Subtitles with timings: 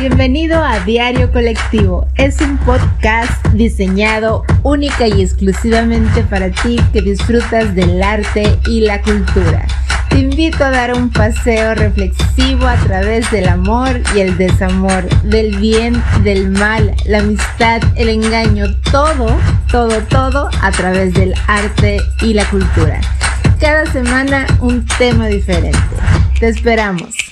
[0.00, 2.06] Bienvenido a Diario Colectivo.
[2.14, 9.02] Es un podcast diseñado única y exclusivamente para ti que disfrutas del arte y la
[9.02, 9.66] cultura.
[10.08, 15.56] Te invito a dar un paseo reflexivo a través del amor y el desamor, del
[15.56, 19.36] bien, del mal, la amistad, el engaño, todo,
[19.68, 23.00] todo, todo a través del arte y la cultura.
[23.58, 25.76] Cada semana un tema diferente.
[26.38, 27.27] Te esperamos.